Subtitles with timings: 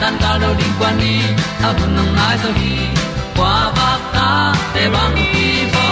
[0.00, 1.20] tan cao lo đi qua đi,
[1.62, 2.76] ta bu nang mai zo gi
[3.36, 5.86] qua ba ta te bang ki bo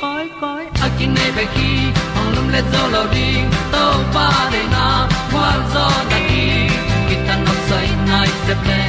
[0.00, 1.70] koi koi a kin nei be ki
[2.18, 3.84] ong lum le zo lo ding to
[4.14, 4.86] pa de na
[5.32, 6.44] kwa zo ta ki
[7.08, 8.80] ki tan nok sai nai se ple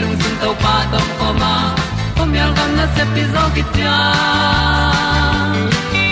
[0.00, 1.54] lung sun to pa tom ko ma.
[2.16, 3.96] Pom yal gam na se pi zo ki tia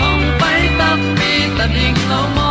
[0.07, 2.50] ong pai ta mi ta ding lo mo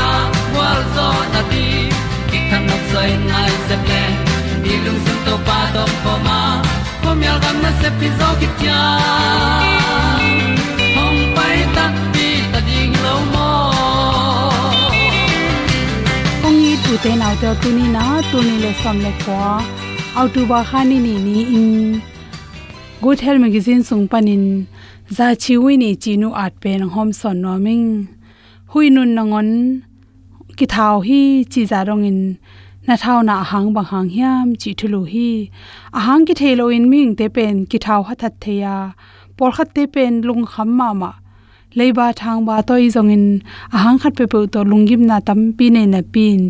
[0.95, 1.65] zo na ti
[2.29, 4.03] ki kan nok sai nai se ple
[4.63, 6.39] ni lung sun to pa to pa ma.
[7.01, 8.79] Ko mi al gam na se pi zo ki tia
[10.95, 13.49] hom pai ta ti ta ding lo mo
[16.45, 19.37] ong ni tu te nau te tu ni na tu ni le som le ko
[20.19, 21.69] au tu ba khani ni ni in.
[23.03, 24.43] Good health magazine sung panin
[25.15, 27.87] za chi wi ni chi nu at pen hom son no ming
[28.71, 29.49] hui nun nangon
[30.61, 31.21] ki thau hi
[31.51, 32.19] chi za rong in
[32.87, 35.29] na thau na hang bang hang hiam chi thulu hi.
[35.97, 38.75] A hang ki thelo in ming te pen ki thau ha that theya
[39.37, 41.11] por khat te pen lung kham ma ma.
[41.77, 43.25] Leiba thang ba toi zong in
[43.75, 46.41] a hang khat pe pe to lungim na tam pi ne na pin.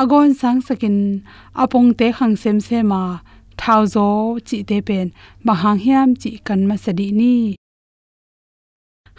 [0.00, 0.96] Agon sang sakin
[1.62, 3.02] apong te khang sem se ma.
[3.60, 4.08] Thau zo
[4.46, 5.06] chi te pen
[5.46, 7.36] ba hang hiam chi kan ma sadi ni.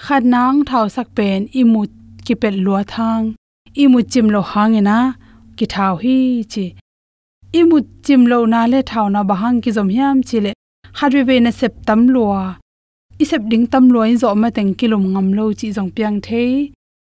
[0.06, 1.90] Khat nang thau sắc pen imut
[2.26, 3.26] ki pet lúa thang
[3.82, 4.98] imu chim lo hangena
[5.58, 6.18] ki thau hi
[6.54, 6.66] chi.
[7.60, 10.52] Imu chim lo na le thau na ba hang ki zom hiam chi le
[10.98, 12.44] khat be na sep tam lua
[13.30, 16.44] sep ding tam lua in zo ma teng kilom ngam lo chi zong piang the.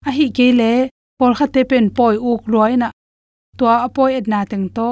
[0.08, 0.72] A hi ke le
[1.20, 2.88] por kha te pen poi uk loi na
[3.58, 4.90] to apoi et na teng to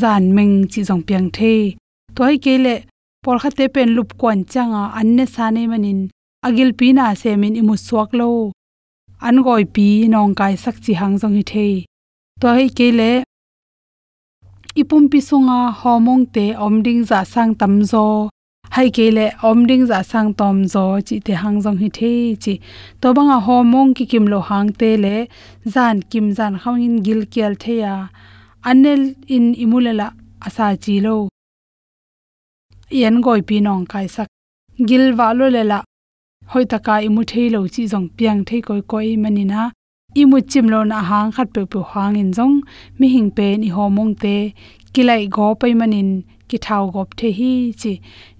[0.00, 1.54] zan meng chi zong piang the.
[2.14, 2.74] To hi ke le
[3.24, 6.00] por kha te pen lup kon changa anne sa ne manin.
[6.46, 8.28] Agil pina semin imu swak lo
[9.28, 11.72] an goi pi nong kai sak chi hang jong hi thei.
[12.40, 13.10] To hi ke le,
[14.80, 18.06] ipum pi sunga homong te omding za sang tam zo.
[18.74, 22.54] Hai ke le omding za sang tom zo chi te hang jong hi the chi.
[23.00, 25.16] To banga homong ki kim lo hang te le,
[25.74, 26.54] zan kim zan
[26.86, 27.94] in gil kel the ya
[28.70, 29.02] anel
[29.34, 30.08] in imulala
[30.46, 31.28] asa chi lo.
[33.00, 34.28] Yen goi pi nong kai sak.
[34.88, 35.78] Gil wa lo le la
[36.52, 39.62] hoi taka imu thei lo chi jong piang thei koi koi manina.
[40.20, 42.56] Imu chim lo na hang khat pe pu hang in jong
[42.98, 44.36] mi hing pe ni homong te.
[44.94, 46.10] Kilai go pai manin.
[46.48, 47.92] Ki thau gop the hi chi.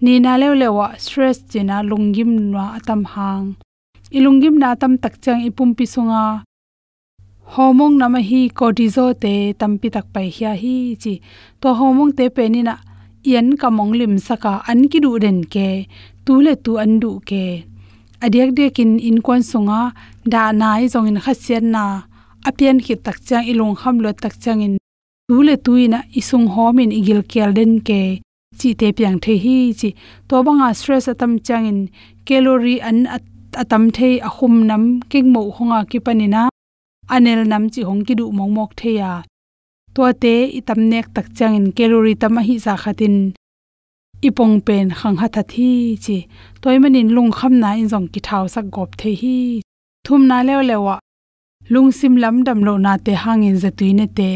[0.04, 3.46] Ni na le le wa stress china lungim na atam hang.
[4.16, 6.24] Ilungim na tam tak chang ipum pi sunga.
[7.52, 11.14] Homong nama hi cortisol te tampi tak pai hia hi chi.
[11.60, 12.74] To homong te pe ni na.
[13.32, 15.68] Yen ka mong lim saka an ki du den ke.
[16.24, 17.44] Tu le tu an du ke
[18.24, 19.92] adiak de kin in kon sunga,
[20.32, 21.84] da nai zong in khasian na.
[22.48, 24.74] Apian khi tak chang ilung kham lo tak chang in
[25.28, 28.20] tu le tuina isung hom in igil kel den ke.
[28.58, 29.90] Chi te piang the hi chi.
[30.28, 31.80] To banga stress atam chang in.
[32.26, 32.98] Calorie an
[33.62, 36.42] atam the a khum nam king mo honga ki panina.
[37.14, 39.22] Anel nam chi hong ki du mong mok the ya.
[39.94, 43.34] To te itam nek tak chang in calorie tam hi za khatin
[44.26, 45.70] ipong pen khang ha tha thi
[46.04, 46.16] chi.
[46.62, 49.36] Toy manin lung kham na in jong ki thau sak gop the hi.
[50.04, 50.96] Thum na lew lewa
[51.72, 54.30] lungsim lam dam lo na te hangin zatui ne te.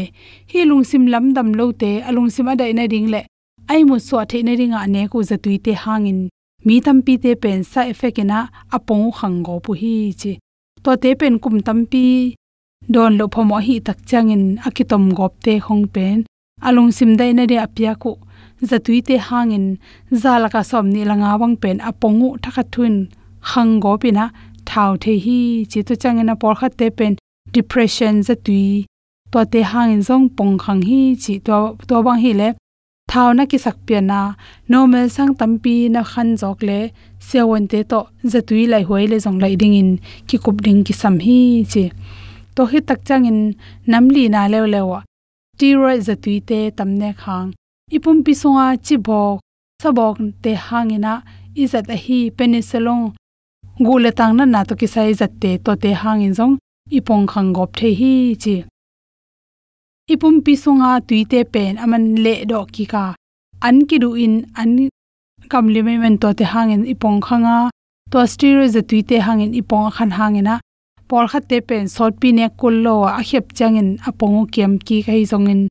[0.51, 3.21] Hi lungsim lam dam lo te alungsim adai na ring le.
[3.71, 6.19] Ai mu so the na ringa ne ku zatui te hangin
[6.65, 8.39] mi tam pi te pen sa effect ina
[8.75, 10.31] apong khang go pu hi chi.
[10.83, 12.05] To te pen kum tam pi.
[12.93, 16.17] Don lo phomo hi tak changin akitom gop te khong pen.
[16.67, 18.11] Alung sim dai na re apya ku
[18.61, 19.77] zatui te hangin,
[20.11, 22.95] zalaka som ni langa wang pen apongu thakha thun
[23.49, 24.31] khang go pina
[24.65, 25.39] thau the hi
[25.71, 27.13] chi tu changena por kha te pen,
[27.53, 28.85] depression zatui.
[29.31, 31.57] To te hangin zong pong khang hi, chi to
[31.87, 32.49] to bang hi le
[33.11, 34.19] thau na ki sak pia na,
[34.71, 36.79] normal sang tampi na khan jok le
[37.27, 37.99] sewon te to
[38.31, 39.91] zatui lai hoi le jong lai ding in,
[40.27, 41.39] ki kup ding ki sam hi,
[41.71, 41.83] chi.
[42.55, 43.39] To hi tak changin
[43.91, 44.99] namli na lew lewa.
[45.55, 47.49] Steroid zatui te tamne khang
[47.95, 49.39] ipum pi songa chi bok
[49.81, 51.13] sabok te hangina
[51.63, 53.01] izat a hi penicillin
[53.85, 56.55] gule tangna na to kisai zat te to te hangin jong
[56.97, 58.13] ipong khang gop the hi
[58.43, 58.55] chi.
[60.13, 63.05] Ipum pisunga tuite pen aman le do ki ka,
[63.67, 64.89] an ki du in, an
[65.51, 67.69] kam le men to te hangin ipong khanga
[68.11, 70.55] to steroid zatui tuite hangin ipong khan hangina
[71.09, 74.97] por khat te pen sot pi ne kul lo a khep changin apong kem ki
[75.07, 75.61] kai jongin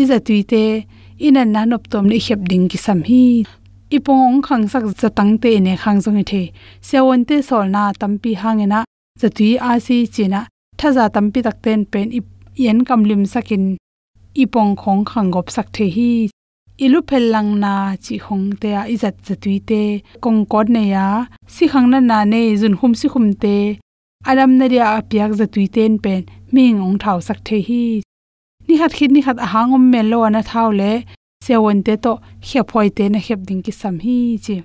[0.00, 0.62] iza tuite
[1.26, 3.22] ina nanop tom le khep ding ki sam hi.
[3.96, 6.42] Ipong khang sak zatang te ne khang zong e the.
[6.88, 8.80] Sewon te sol na tampi hangena
[9.20, 10.40] zatui a si china.
[10.78, 12.06] Thaza tampi tak ten pen
[12.64, 13.64] yen kam lim sakin.
[14.42, 16.12] Ipong khong khang gop sak the hi.
[16.84, 17.74] Ilu phel lang na
[18.04, 19.82] chi hong te a izat zatui te.
[20.24, 21.06] Kong kod ne ya.
[21.54, 23.56] Si khang na na ne jun hum si khum te.
[24.30, 26.22] Adam na ria apyak zatui ten pen.
[26.54, 27.84] Ming ong thau sak the hi
[28.72, 30.92] ni hat khit ni hat a hangom lo na thau le.
[31.44, 32.12] Sewon te to
[32.48, 34.56] khep hoi te na khep ding ki sam hi chi.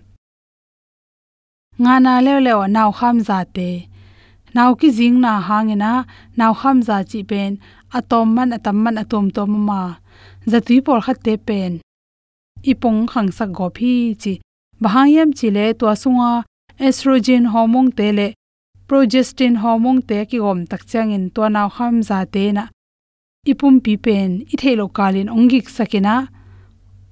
[1.81, 3.69] Nga na le le naw kham za te.
[4.55, 5.91] Naw ki jing na hangena
[6.39, 7.51] naw kham za chi pen.
[7.97, 9.81] Atom man, atam man, atom to ma.
[10.51, 11.71] Zatui por khat te pen.
[12.71, 14.33] Ipong khang sak go phi chi.
[14.81, 16.31] Bahayam chi le to sunga.
[16.85, 18.27] Estrogen hormone te le.
[18.87, 22.63] Progestin hormone te ki gom tak changin to naw kham za te na.
[23.51, 26.15] Ipum pi pen i thelo kalin ongik sakina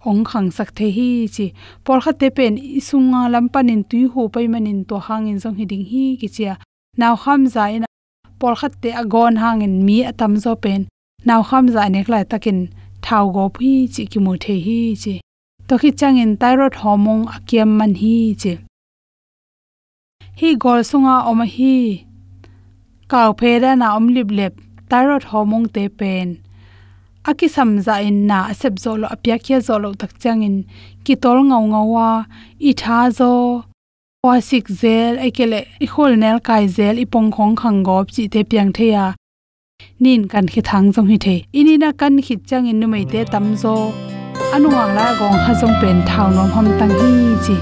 [0.09, 1.45] ong khang sak the hi chi
[1.85, 6.03] por kha te pen isunga lampanin tui ho pai manin to hangin jong hiding hi
[6.19, 6.53] ki chia
[6.99, 7.85] naw kham za in
[8.39, 10.81] por kha te agon hangin mi atam zo pen
[11.27, 12.59] naw kham za ne klai takin
[13.05, 15.15] thau go phi chi ki mu the hi chi
[15.67, 18.53] to khi changin thyroid hormone akiam man hi chi
[20.39, 21.75] hi gol sunga om hi
[23.11, 24.53] kaw pheda na om lip lep
[24.89, 26.37] thyroid hormone te pen.
[27.29, 30.57] Aki samza in na asep zo lo apya kya zo lo tak chang in
[31.05, 32.09] ki tol ngau ngawa
[32.59, 33.65] i tha zo,
[34.25, 38.27] wa sik zel, ekele, i khol nel kai zel, i pong khong khang gop chi
[38.33, 39.05] te piang the ya.
[39.99, 41.35] Nin kan khi thang jong hi the.
[41.59, 43.75] Ini na kan khi chang in nu mai te tam zo.
[44.53, 47.11] Anu wang la gong ha jong pen thau nom ham tang hi
[47.45, 47.55] chi.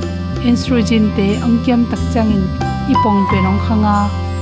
[0.49, 2.43] Estrogen te angkiam tak chang in
[2.91, 3.97] i pong penong khanga.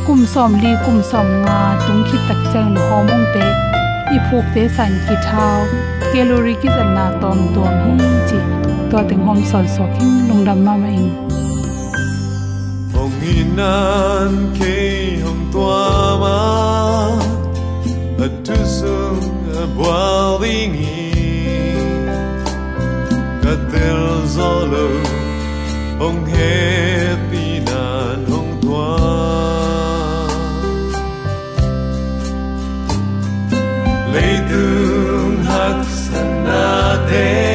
[0.08, 3.38] กุมสอมลีกุมสอมงาตุงคิดตักเจงหอมงเต
[4.10, 5.60] อีพวกเตสันกิทาว
[6.10, 7.94] เกลอริกิจันนาตอมตัวมี
[8.30, 8.38] จิ
[8.92, 11.06] ตัวถึงฮอมสอนสอกิงลงดำมามาเอง
[13.02, 13.78] องอินา
[14.32, 14.60] นเค
[15.24, 15.72] หงตัว
[16.24, 16.40] มา
[18.20, 19.18] อทุสุง
[19.56, 20.04] อบวา
[20.42, 20.72] ลิง
[23.44, 24.02] กัดเตล
[24.36, 24.76] ซอล
[26.04, 26.36] องเฮ
[34.14, 36.64] may dun hak sana
[37.08, 37.51] din.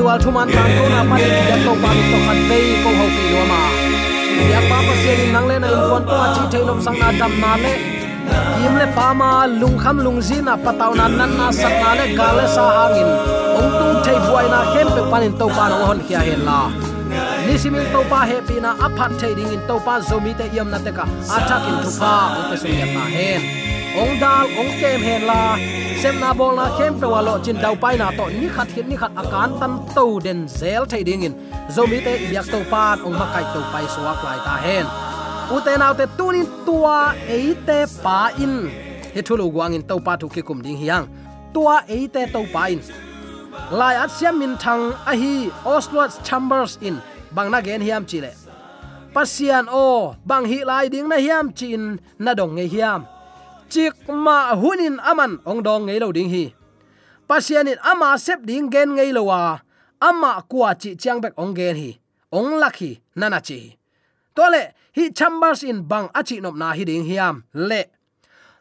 [0.00, 3.06] Tuni ewl thuman tan tu na pa ya to pa to khat ve ko ho
[3.14, 3.60] pi lo ma.
[4.52, 6.98] Ya pa pa se ni nang le na in kon pa chi thei nom sang
[6.98, 7.72] na dam na le.
[8.62, 11.90] Yim le pa ma lung kham lung zin na pataw na nan na sak na
[11.98, 13.10] le ga le sa hangin
[13.58, 16.60] ong tung thei buai na khem pe panin to pa no hon khia hen la.
[17.46, 20.46] Ni simin to pa he pi na aphat thai ding in to pa zomi te
[20.56, 21.04] yam na te ka.
[21.36, 25.22] Attack in thu pa, o pe so ya ta hen ong dal ong kem hen
[25.26, 25.58] la
[25.98, 28.86] sem na bol na kem pe walo chin dau pai na to ni khat hit
[28.86, 31.34] ni khat akan tan to den zel thai ding in
[31.74, 34.86] zomi te yak to pan ong ma kai to pai suak lai ta hen
[35.54, 38.70] u te naw te tunin tua e te pa in.
[39.14, 41.04] He thulu guang in to pa thu ki kum ding hiang
[41.54, 42.80] tua e te to pa in.
[43.78, 45.34] Lai at siam min thang a hi
[45.66, 46.96] oslo chambers in.
[47.34, 48.30] Bangna gen hiam chile
[49.14, 53.00] pasian o bang hi lai ding na hiam chin na dong nge hiam
[53.70, 56.44] chik ma hunin aman ong dong ngei lo ding hi.
[57.28, 59.62] Pasianin ama sep ding gen ngei lo wa,
[60.02, 61.90] ama kwa chi chang bek ong gen hi,
[62.34, 63.78] ong lakhi nana chi.
[64.34, 67.82] Tole, hi chambers in bang achi nop na hi ding hiam, le.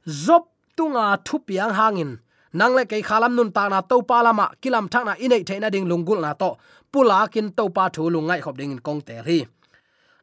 [0.06, 0.46] Zop
[0.78, 2.12] tunga thupiang hangin,
[2.54, 5.70] nang le kai khalam nun ta na to pa lama, kilam thak na inei theina
[5.74, 6.58] ding lungul na to,
[6.92, 9.39] pula kin to pa thu lungai khop ding in kong te hi.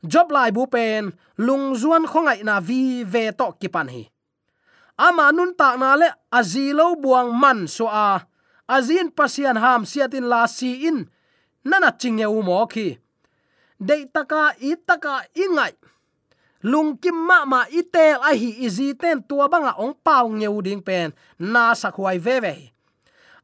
[0.06, 1.10] Job lai bu pen,
[1.46, 4.02] lung zuan khongai na vi ve to kipan hi
[4.98, 8.26] ama nun ta na le azilo buang man so a.
[8.68, 11.08] Azin pasian ham siatin la si in.
[11.64, 12.98] Nana chinge u mo khi
[13.78, 15.74] dei taka i taka ingai.
[16.64, 21.12] Lungkim ma ma itel a hi izi ten tua banga ong pau ngeu ding pen.
[21.38, 22.54] Na sakhwai ve ve.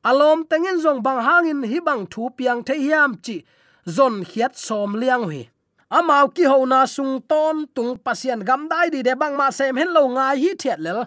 [0.05, 3.45] Alom tengin zong bang hangin hi bang thu piang the hiam chi
[3.87, 5.53] zon khiat som liang hi
[5.93, 9.77] amao ki ho na sung ton tung pasian gam dai di de bang ma sem
[9.77, 11.05] hen lo ngai hi thiat lel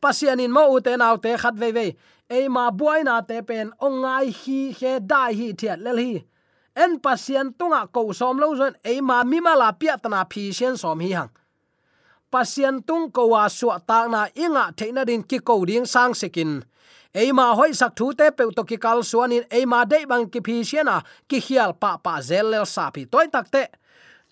[0.00, 1.86] pasianin mo ute nau te khat ve ve
[2.28, 6.24] e ma buai na te pen ongai hi he dai hi thiat lel hi.
[6.76, 10.52] En pasian tunga ko som lo zon e ma mi ma la pia tana phi
[10.52, 11.30] sian som hi hang.
[12.30, 16.62] Pasian tung ko wa su ta na inga theina din ki ko ding sang sekin.
[17.14, 20.60] Eima hoi sak thu te pe to ki kal suanin eima dei bang ki phi
[20.60, 23.64] siana ki hial pa pa zel lel sa pi toy tak te.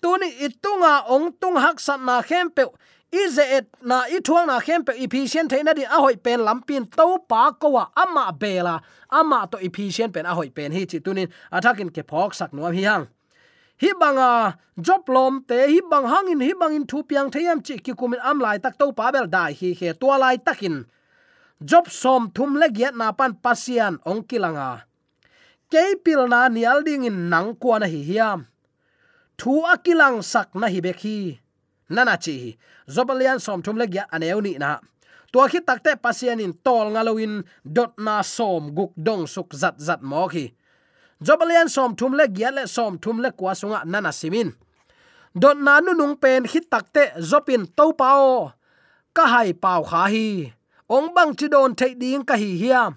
[0.01, 2.69] Tuni itunga ong tung hak sat na khem pe
[3.11, 6.85] ize et na i thuang na khem pe efficient theina di a hoi pen lampin
[6.85, 8.81] to pa ko wa ama bela.
[9.09, 10.71] Ama to efficient pen a hoi pen.
[10.71, 13.07] Hi chi tunin athakin ke phok sak no hi hang.
[13.81, 17.93] Hi banga job lom te, hi bang hangin, hi bangin thu piang theyam chi ki
[17.93, 20.85] kumin am lai tak to pa bel dai hi he tua lai takin.
[21.63, 24.87] Job som thum le giat na pan pasian ong kilanga
[25.71, 28.47] keipil na nial ding in nang kwa na hi hiam.
[29.37, 31.39] Thu akilang sak na hi bekhi
[31.89, 32.57] nana chi
[32.89, 34.79] zobalian som thum le giat aneu ni na.
[35.31, 40.01] Tua khi takte pasian in tol ngaloin dot na som guk dong suk zat zat
[40.01, 40.45] mo khi
[41.21, 44.51] zobalian som thum le giat le som thum le kwa sunga nana simin.
[45.35, 48.51] Dot na nu nung pen khi takte zopin to pao
[49.13, 50.53] ka hai pao kha hi
[50.89, 52.95] ong bang chi don thei ding ka hi hiam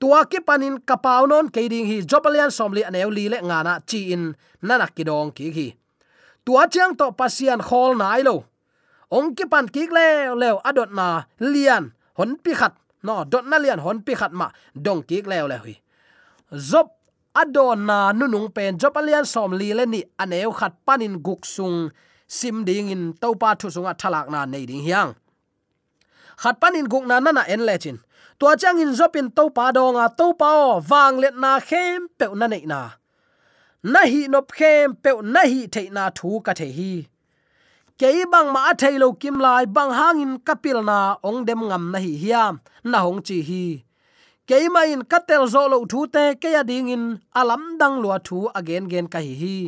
[0.00, 4.00] tua ki panin kapau non ke ding hi jobalian somli aneu li le ngana chi
[4.14, 5.68] in nana ki dong ki hi.
[6.44, 8.44] Tua chiang to pasian khol nai lo
[9.16, 11.06] ong ki pan ki le le adot na
[11.52, 11.84] lian
[12.18, 12.74] hon pi khat.
[13.06, 14.46] No, dot na lian hon pi khat ma
[14.84, 15.74] dong ki le le hui.
[16.70, 16.88] Zop
[17.40, 18.78] adon na nunung pen.
[18.80, 21.90] Job alian som li le ni aneu khat panin guk sung.
[22.26, 25.10] Sim ding in topa thu sunga thalak na nei ding hiang.
[26.42, 27.98] Khat panin guk na na en lechin
[28.38, 32.64] tua chang in zopin topa donga topa o wang let na khem pe na nei
[32.72, 32.80] na.
[33.92, 36.92] Na hi nop khem pe na hi the na thu ka the hi
[37.98, 41.98] ke bang ma thei lo kim lai bang hangin kapil na ong dem ngam na
[42.04, 42.54] hi hiam
[42.90, 43.66] na hong chi hi.
[44.48, 47.04] Keima in katel zo lo thu te ke ya ding in
[47.40, 49.58] alam dang lua thu again gen ka hi hi.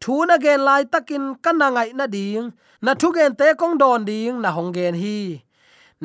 [0.00, 2.50] Thu na gen lai takin kana ngai na ding,
[2.84, 5.40] na thu gen te kong don ding na hong gen hi.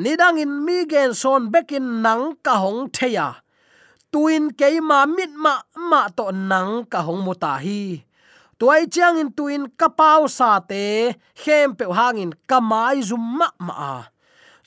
[0.02, 3.28] Ni dang in mi gen son bekin nang ka hong theya.
[4.12, 5.54] Tuin keima mit ma
[5.90, 8.05] ma to nang ka hong muta hi
[8.58, 14.16] tuai chiang in tuin kapau sa te, khem pe hangin kamai zum ma ma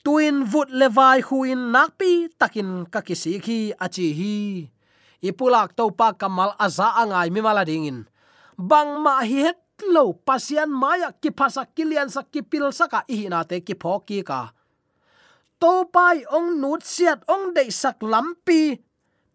[0.04, 4.38] tuin vut levai huin nakpi takin kakisi khi achi hi.
[5.20, 8.08] Ipulak to pa kamal aza angai mi mala dingin
[8.56, 9.60] bang ma hi het
[9.94, 14.24] lo pasian maya ki phasa kilian sak ki pil saka i na te ki phoki
[14.24, 14.52] ka.
[15.60, 18.80] To pai ong nut siat ong dei sak lampi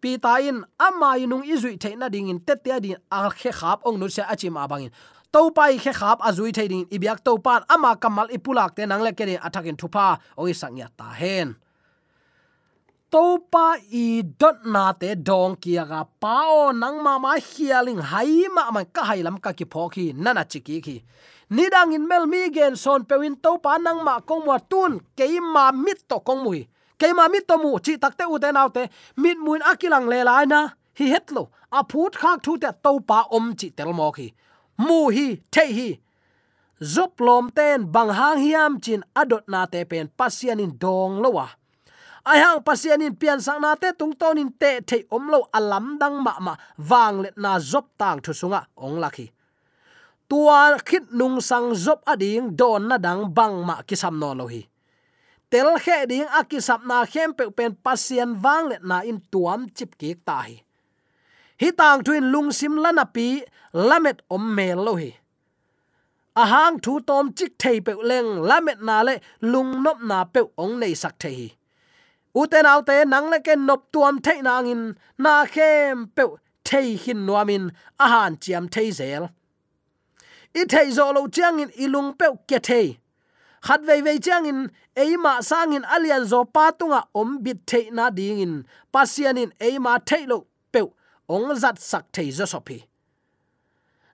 [0.05, 3.97] pi ta in ama inung izui theina dingin te te din a khe khap ong
[3.97, 4.93] nu se achim abangin
[5.33, 9.11] to pai khe khap azui thading ibyak to pan ama kamal ipulak te nang le
[9.17, 10.05] kene athakin thupa
[10.37, 11.57] oi sangya ta hen
[13.15, 13.65] topa
[14.03, 18.81] i dot na te dong kia ga pao nang ma ma hialing hai ma ma
[18.95, 20.97] ka hai lam ka ki phoki nana chiki ki
[21.55, 25.65] nidang in mel mi gen son pewin topa nang ma kong wa tun ke ma
[25.71, 26.61] mit to kong mui
[26.99, 30.23] cái mà mít tôm mu chi takte u te naw te, mit muin akilang le
[30.23, 34.11] lai na hi hetlo a phut khak thu te to pa om chi tel mo
[34.11, 34.31] khi.
[34.77, 35.89] Mu hi, the hi.
[36.81, 41.47] Zop lom ten, bang hang hiam chin adot na te pen pasian in dong lowa
[42.25, 45.39] ai hang pasian in pian sang na te, tung ton in te the om lo
[45.53, 46.55] alam dang ma ma
[46.89, 49.29] wang let na zop tang thu sunga, ong lakhi
[50.29, 54.61] tua khit nung sang zop ading don na dang bang ma kisam no lo hi
[55.55, 59.91] tel khe ding akisap na khem pe pen pasien wang le na in tuam chip
[59.99, 60.55] ki ta hi.
[61.61, 63.27] Hi tang thuin lung sim lana pi,
[63.89, 65.11] lamet om mel lo hi.
[66.41, 69.13] A hang thu tom chik thei pe leng, lamet na le
[69.51, 71.49] lung nop na pe ong nei sak thei hi.
[72.39, 74.83] Uten nau te nang le ken nop tuam thei nang in
[75.23, 76.23] na khem pe
[76.67, 77.65] thei hin nuamin
[78.03, 79.23] a han chiam thei zel.
[80.59, 82.87] I thei zo lo chiang in ilung pe ke thei.
[83.65, 84.59] Khat vei vei chiang in
[84.95, 90.81] eima sang in alian zo patunga om bit theina na pasianin eima theilo pe
[91.27, 92.83] ong zat sak thei zo sopi.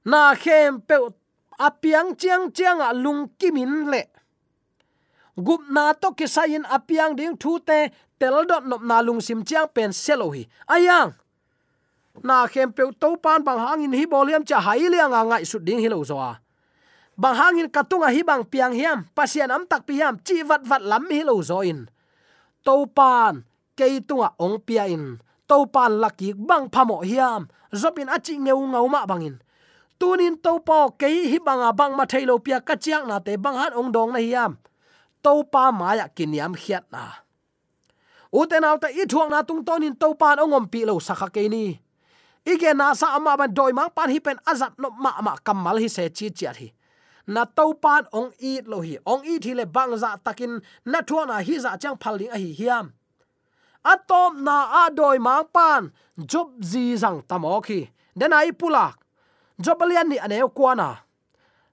[0.06, 0.98] Na khem pe
[1.60, 4.04] apiang chiang chiang a lung kimin le.
[5.38, 7.90] Gup na to ki sayin apiang ding thu te
[8.20, 10.48] tel dot nop na lung sim chiang pen selo hi.
[10.68, 11.14] Ayang!
[12.24, 15.80] Na khem pe to pan bang hangin hi boliam cha hai liang ngai su ding
[15.80, 16.42] hi lo zo a
[17.22, 20.82] bang hangin katunga hi bang piang hiam pasian am tak pi hiam, chi vat vat
[20.82, 21.86] lam hi lo zo in.
[22.66, 23.46] To pan
[23.78, 25.22] ke tunga ong pia in.
[25.46, 29.38] To pan laki bang phamo hiam zopin achi ngeu ngau ma bangin
[30.02, 33.54] tunin to po ke hi banga bang ma thailo pia ka chiang na te bang
[33.54, 34.58] han ong dong na hiam.
[35.22, 37.22] To pa ma ya kiniam khiat na.
[38.34, 41.78] Uten auta i thuang na tung tonin to pan ongom pi lo sakha ke ni.
[42.42, 45.78] Ige na sa ama ban doi mang pan hi pen azat no ma ma kamal
[45.78, 46.68] hi se chi chi hi
[47.28, 48.98] na to pan ong i lo hi.
[49.06, 52.38] Ong i thile bang za takin, na thua na hi za chang phal ding a
[52.38, 52.94] hi hiam.
[53.84, 58.98] Atom na a doi mang pan, job zi zang tamo khi denai pulak.
[59.62, 61.02] Jobalian ni aneu kwana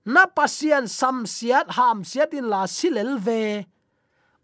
[0.05, 0.27] na.
[0.27, 3.67] Pasian sam siat, ham siat in la silel ve.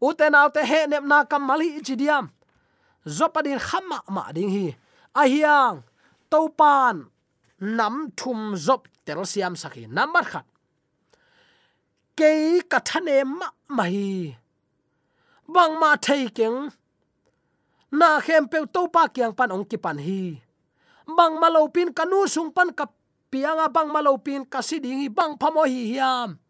[0.00, 2.28] Uten autte he nem na kamali chidiam
[3.06, 4.76] zopadin khama ma ding hi.
[5.16, 5.84] Ahiang
[6.30, 7.08] topan
[7.60, 10.44] nam thum zop tel siam sakhi number khat
[12.18, 14.34] ke ka thane ma mai
[15.46, 16.70] bang vâng, ma thei keng
[17.90, 20.40] na khem pe to pa kyang pan ong ki pan hi.
[21.04, 22.86] Bang ma lo pin kanu sung pan ka
[23.30, 26.40] pianga bang ma lo pin ka si ding hi bang phamo hi hiam.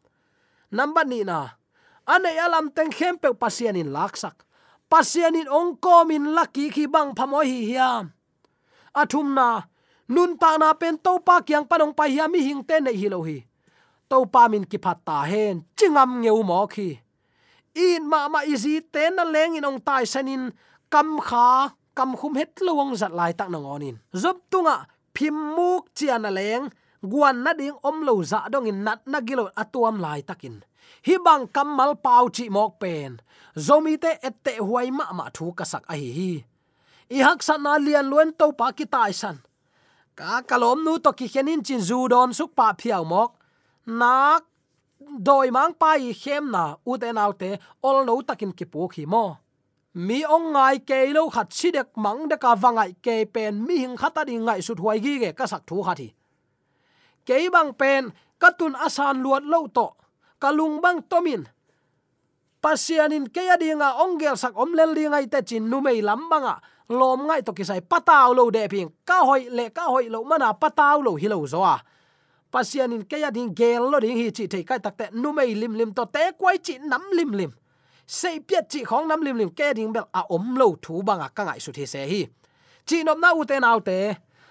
[0.70, 1.58] Number ni na,
[2.06, 4.46] ane alam teng khem pe pasian in laksak
[4.88, 8.14] pasian in ong kom min laki khi bang phamo hi hiam.
[8.94, 9.66] Athum na,
[10.08, 13.08] nun ta na pen to pa kyang panong pa hiam hi hing te nei hi
[13.10, 13.42] lo hi
[14.10, 16.88] to pa min ki phat ta hen, chingam ngeu mo khi.
[17.74, 20.52] In ma ma izi ten na leng in ong tai sanin
[20.92, 24.76] kam kha, kam khum het luang zat lai tak na ngonin zop tunga,
[25.14, 26.64] phim muk chian na leng,
[27.10, 30.56] guan na ding om lo za dong in nat na gilo atuam lai takin
[31.06, 33.20] hi bang kamal pau chi mok pen.
[33.56, 36.32] Zomi te ette huai ma ma thu ka sak a hi hi.
[37.16, 39.36] I hak san na lian luen to pa ki tai san.
[40.18, 43.30] Ka kalom nu to ki khenin chin zu don suk pa phiaw mok
[43.86, 44.44] nak
[44.98, 49.06] doi mang pai khem na u te nau te ol no takin ki pu khi
[49.06, 49.44] mo
[49.94, 53.78] mi ong ngai ke lo khat si dek mang de ka wangai ke pen, mi
[53.78, 56.10] hing khata ding ngai sut huai gi ge ka sak thu kha thi.
[57.22, 58.10] Ke bang pen
[58.42, 59.94] katun asan luat lo to
[60.42, 61.46] kalung bang tomin.
[62.58, 66.58] Pasianin ke ya dinga ongel sak omlel dinga ite chin nu mei lambanga
[66.90, 68.90] lom ngai to kisai pataw lo de ping.
[69.06, 71.78] Ka hoi le, ka hoi lo mana pataw lo hilo zoa
[72.54, 75.32] pasian in pasianin ke ya ding gel lo ding hi chi thei kai takte nu
[75.32, 77.52] mei lim lim to te kwai chi nam lim lim.
[78.06, 81.28] Sei piet chi khong nam lim lim ke ding bel a om lo thu banga
[81.36, 82.22] ka ngai su the se hi.
[82.86, 83.98] Chi nom na u te nau te,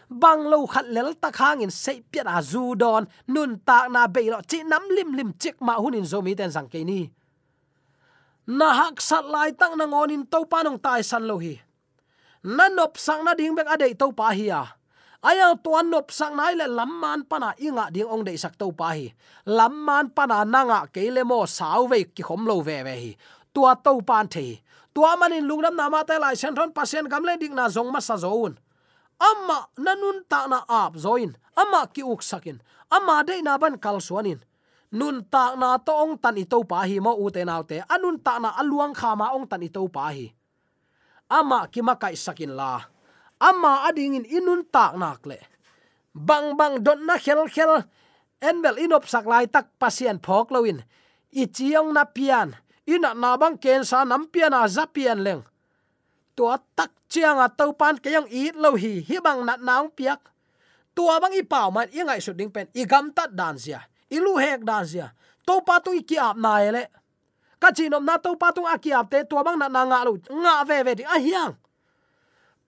[0.09, 4.07] bang lo khat lel ta khang in sei piet a zu don, nun ta na
[4.07, 6.99] be lo chi nam lim lim chik ma hunin zo mi ten sang ke ni.
[8.57, 11.55] Na hak sat lai tang na ngon in to pa nong tai san lo hi.
[12.43, 14.63] Na nop sang na ding bek ade to pa hi a
[15.23, 18.91] aya tuan nop sang nai le lamman pana inga ding ong dei sak to pa
[18.91, 19.07] hi
[19.47, 23.11] lamman pana nanga ke mo sau ve ki khom lo ve ve hi
[23.55, 24.59] tua to pan the
[24.93, 28.19] tua manin lungnam nama te lai sen pasien gam le ding na zong ma sa
[28.19, 28.59] zoun
[29.19, 32.59] amma nanun ta na ap zoin amma ki uk sakin
[32.91, 34.43] amma de na ban kal suanin
[34.91, 37.79] nun ta na to ong tan i to pa hi mo u te nau te
[37.87, 40.35] anun ta na aluang kha ma ong tan i to pa hi
[41.31, 42.92] ama ki ma kai sakin la
[43.43, 45.37] ama ading in inun tak nak le.
[46.15, 47.83] Bang bang, don na khel khel.
[48.39, 50.83] Enbel inop sak lai tak pasien phok lawin
[51.31, 52.53] i chiong na pian.
[52.83, 55.41] Ina na bang ken sa nam pian a zapian leng.
[56.35, 59.01] To tak chiang a to pan ke yang i lo hi.
[59.07, 60.19] Hi bang na naung piak.
[60.93, 62.67] Tua bang i pau man i ngai su ding pen.
[62.75, 63.81] I gam tat dan sia
[64.13, 65.09] lu hek dan sia
[65.41, 66.85] to pa tu ki ap na ele
[67.57, 69.81] ka chi nom na to pa tu a ki ap te to bang na na
[69.87, 70.19] nga lu.
[70.19, 71.03] Nga ve ve di.
[71.07, 71.55] A hiang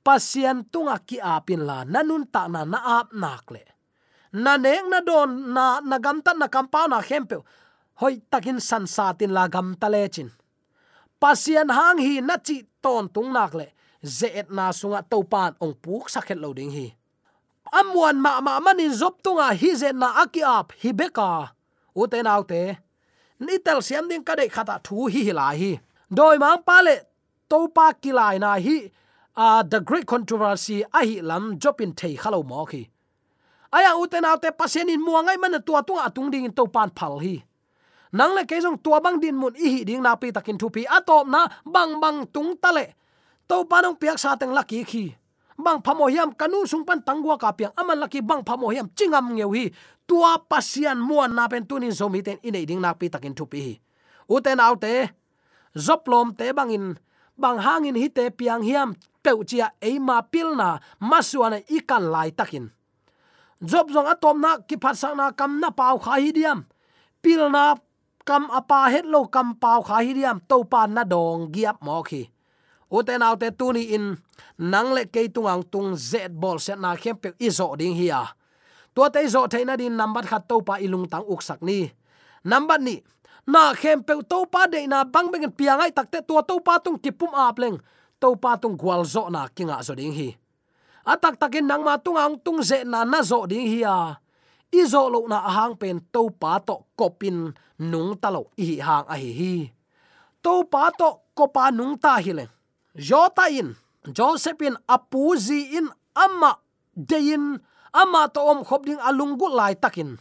[0.05, 3.63] pasian tunga ki apin la, nanun ta na na ap nak le.
[4.43, 7.37] Na neng na don, na na gamta na kam pa na hempe
[7.99, 10.29] hoi, takin san sa tin la gam ta le chin.
[11.21, 13.67] Pasian hang hi na chi ton tung nak le.
[14.05, 16.93] Et na sunga to pan ong puk sakhet lo ding hi.
[17.73, 21.49] Amuan ma ma, manin zop tunga hi ze na aki ap hi beka
[21.97, 22.61] uten autte
[23.65, 25.71] te siam ding ka de khata thu hi hi la hi.
[26.17, 26.95] Doi mang pa le
[27.49, 28.77] to pa ki lai na hi
[29.37, 32.87] uh, the great controversy ahi hi lam jopin thei khalo mo khi.
[33.71, 37.43] Aya ute autte pasien in muangai man tua tung atung ding to pan phal hi.
[38.11, 40.69] Nang le ke jong tua bang din mun i hi ding na pi takin thu
[40.69, 40.85] pi.
[40.87, 42.95] Atop na bang bang tung tale
[43.47, 45.11] to panong piak sa teng laki khi.
[45.55, 47.73] Bang phamo hiam kanu sung pan tangwa ka piang.
[47.75, 49.71] Aman laki bang phamo hiam chingam ngeu hi.
[50.07, 53.79] Tua pasian muan na pen tunin zomi ten inei ding na pi takin thu pi
[54.29, 55.09] uten autte
[55.77, 56.97] zoplom te bangin
[57.37, 62.69] bang hangin hi te piang hiam peu chia eima pilna masuana ikan lai takin.
[63.63, 66.67] Job zong atom na ki phat sang na kam na pau kha hi diam.
[67.23, 67.79] Pilna
[68.27, 70.37] kam apa het lo kam pau kha hi diam.
[70.49, 72.27] To pan na dong giap mo khi.
[72.91, 74.15] Uten tu tuni in
[74.59, 78.07] nang le ke tung ang tung z ball set na khem pe izo ding hi
[78.13, 78.23] a.
[78.93, 81.89] To te zo theina din number khat to pa ilung tang uk sak ni.
[82.45, 83.01] Number ni
[83.45, 86.97] na khem pe to pa de na bang beng piangai takte to to pa tung
[86.97, 87.77] kipum ap leng.
[88.21, 90.33] To pa tung gwal zo na kinga ah zo ding hi.
[91.05, 94.17] Atak takin nang ma tung ang tung ze na na zo ding hi a.
[94.73, 99.31] Izo lo na hang pen to pa to kopin nung talo i hang a hi
[99.31, 99.55] hi.
[100.41, 102.45] To pa to kopa nung ta hi le
[102.95, 103.75] jota in
[104.07, 106.55] josephine apuzi in amma
[106.95, 107.59] dein
[107.91, 110.15] ama to om khop ding alungu lai takin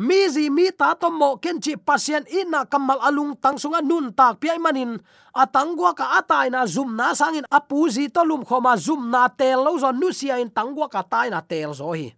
[0.00, 4.16] mi zi mi ta to mo ken chi pasien ina kamal alung tang sunga nun
[4.16, 4.96] tak pi manin.
[5.36, 9.60] Atangwa ka atai na zum na sangin apu zi to lum khoma zum na tel
[9.60, 12.08] lo zo nu sia in tangwa ka tai na tel zo hi.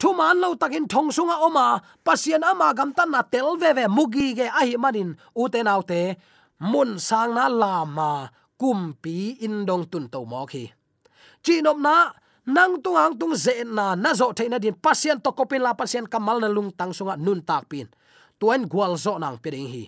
[0.00, 3.84] Thu man lo takin thong sunga oma, pasien ama gam tan na tel ve ve
[3.96, 5.10] mugi ge a hi manin.
[5.36, 6.16] U te nau te,
[6.72, 10.64] mun sang na lama kumpi in dong tun to mo khi.
[11.44, 12.08] Chinom na
[12.44, 16.04] nang tung ang tung ze na na zo theina din, pasien to kopin la pasien
[16.04, 17.88] kamal na lung tang sunga nun tak pin.
[18.36, 19.84] Tuen gwal zo nang piring hi.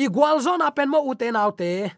[0.00, 1.92] I gwal zo na pen mo uten autte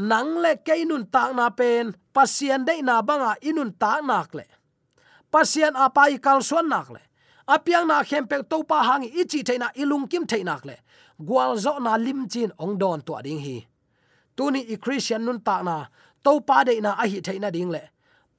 [0.00, 4.46] nang le ke nun tak na pen, pasien de na banga inun tak nak le.
[5.30, 7.02] Pasien apa i kal suan nak le.
[7.46, 10.82] Apiang na khem pe to pa hang i chi theina ilung kim theinak le.
[11.20, 13.66] Gwal zo na lim chin ong don to ding hi.
[14.34, 15.86] Tuni i christian nun tak na
[16.24, 17.82] to pa de na a hi theina ding le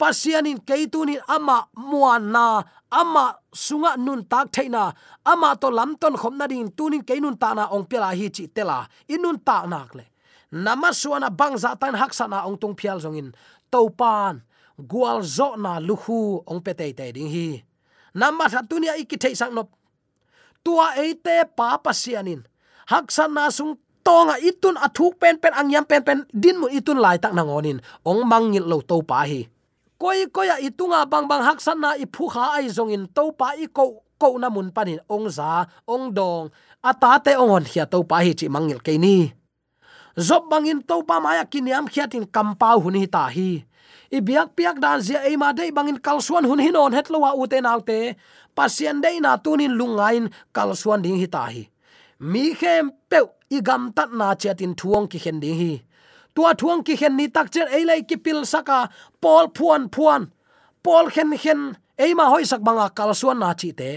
[0.02, 4.90] pasianin keitunin ama muana ama sunga nun tak theina,
[5.22, 8.90] ama to lamton khomna ding tunin keinun ta na ong pela hi chi tela.
[9.06, 10.10] Inun ta nak le.
[10.52, 13.30] Nama suana bangza tan haksana ong tung phial zongin.
[13.72, 14.42] Topan,
[14.76, 17.62] gual zo na luhu ong pete te ding hi.
[18.18, 18.66] Nama tha
[19.00, 19.70] ikithei sang nop.
[20.66, 22.44] Tua eite pa pasianin.
[22.92, 27.16] Haksan na sung tonga itun athuk pen pen angyam pen pen din mu itun lai
[27.22, 27.80] tak nangonin.
[28.04, 29.48] Ong mangil lo to pa hi
[30.02, 33.70] koi koya itunga bang bang haksan na iphu kha ai zong in to pa i
[33.70, 36.50] ko ko na mun panin ong za, ong dong.
[36.82, 39.34] Ata te ong hon hia to pa hi chi mangil ke ni.
[40.18, 43.66] Bang bangin to pa maya kiniam khiatin kampau hun hi ta hi.
[44.12, 47.32] I biak piak dan zia ei ma dei bangin kalsuan hun hin on het lowa
[47.42, 48.18] ute naute
[48.58, 51.64] pasien dei na tunin lungain kalsuan ding hi ta hi.
[52.20, 55.74] Mi khem pe i gam tat na chatin thuong ki khen ding hi
[56.36, 58.89] tua thuang ki khen ni tak chen ei lai ki pil saka
[59.22, 60.22] pol phuan phuan.
[60.84, 61.60] Pol khen khen
[61.98, 63.91] ei ma hoi sak banga kal suan na chi te.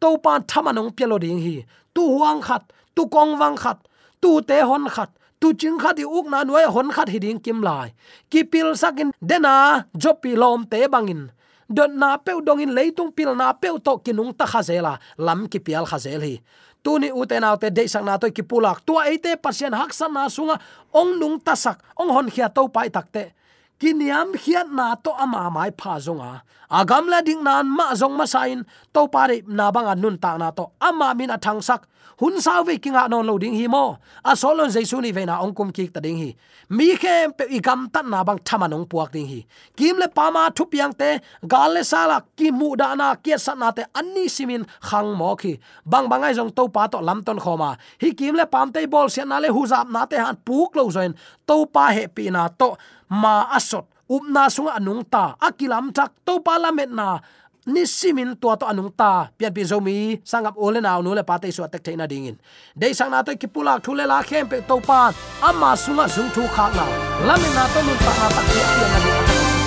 [0.00, 1.56] To pan thamanong pelo ding hi.
[1.94, 2.62] Tu huang khat,
[2.94, 3.78] tu kong wang khat,
[4.22, 7.40] tu te hon khat, tu ching khat i uk na noi hon khat hi ding
[7.44, 7.88] kim lai.
[8.30, 11.22] Ki pil sakin dena jopi lom te bangin
[11.70, 15.86] don na pe dongin leitung pil na pe to kinung ta khazela, lam ki pial
[15.86, 16.42] khazel hi
[16.82, 18.84] tuni uten autte de sang na toy ki pulak.
[18.86, 20.58] Tua ate pasien haksan na sunga,
[20.92, 23.32] ong nung tasak, ong hon khia to pai takte
[23.80, 26.32] kiniam khiat na to ama mai pha zonga
[26.70, 28.64] agam la ding nan ma zong ma sain,
[28.94, 31.82] to pare na banga nun ta na to ama min athang sak.
[32.20, 33.96] Hun sau ve kinga non lo ding hi mo.
[34.24, 36.36] A solon jaisu ni ve na ongkum ki ta ding hi.
[36.68, 39.40] Mi khem pe i gam tan na bang thama nong puak ding hi.
[39.76, 43.38] Kim le pa ma thu piang te, gal le sala ki mu da na ke
[43.40, 45.56] sa na te anni simin khang mo khi.
[45.86, 47.70] Bang bangai jong to pa to lam ton khoma.
[48.02, 50.76] Hi kim le pam te bol se na le hu zap na te han puk
[50.76, 51.16] lo join
[51.48, 52.76] to pa he pi na to
[53.10, 55.34] ma asot upna sunga anung ta.
[55.38, 57.20] Akilam chak to pa na.
[57.66, 59.28] Ni simin tua to anung ta.
[59.36, 62.38] Pian pi zomi sangap ole na nu le pate so tek theina dingin.
[62.76, 66.30] De sang na to ki pulak thule la khem pe to pa ama sunga sung
[66.34, 66.84] thu kha na.
[67.26, 68.60] Lamin na to nun ta na tak ti
[68.92, 69.12] na ni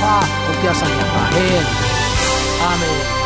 [0.01, 0.13] pa
[0.45, 1.23] ko pia sang ya ta.
[1.36, 1.65] Hen
[2.69, 3.22] amen.